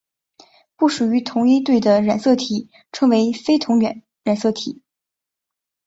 [0.75, 4.81] 不属于同一对的染色体称为非同源染色体。